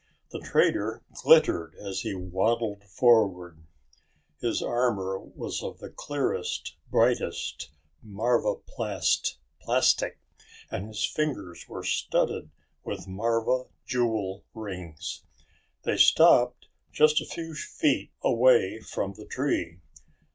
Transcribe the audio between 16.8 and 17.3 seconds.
just a